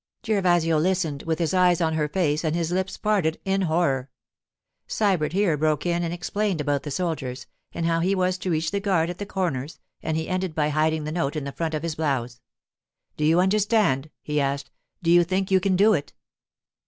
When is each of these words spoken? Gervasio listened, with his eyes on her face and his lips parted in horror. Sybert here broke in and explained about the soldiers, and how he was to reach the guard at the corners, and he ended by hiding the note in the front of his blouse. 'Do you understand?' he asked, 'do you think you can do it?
Gervasio 0.25 0.79
listened, 0.79 1.21
with 1.27 1.37
his 1.37 1.53
eyes 1.53 1.79
on 1.79 1.93
her 1.93 2.07
face 2.07 2.43
and 2.43 2.55
his 2.55 2.71
lips 2.71 2.97
parted 2.97 3.39
in 3.45 3.61
horror. 3.61 4.09
Sybert 4.87 5.31
here 5.31 5.55
broke 5.57 5.85
in 5.85 6.01
and 6.01 6.11
explained 6.11 6.59
about 6.59 6.81
the 6.81 6.89
soldiers, 6.89 7.45
and 7.71 7.85
how 7.85 7.99
he 7.99 8.15
was 8.15 8.39
to 8.39 8.49
reach 8.49 8.71
the 8.71 8.79
guard 8.79 9.11
at 9.11 9.19
the 9.19 9.27
corners, 9.27 9.77
and 10.01 10.17
he 10.17 10.27
ended 10.27 10.55
by 10.55 10.69
hiding 10.69 11.03
the 11.03 11.11
note 11.11 11.35
in 11.35 11.43
the 11.43 11.51
front 11.51 11.75
of 11.75 11.83
his 11.83 11.93
blouse. 11.93 12.41
'Do 13.15 13.23
you 13.25 13.39
understand?' 13.39 14.09
he 14.23 14.41
asked, 14.41 14.71
'do 15.03 15.11
you 15.11 15.23
think 15.23 15.51
you 15.51 15.59
can 15.59 15.75
do 15.75 15.93
it? 15.93 16.13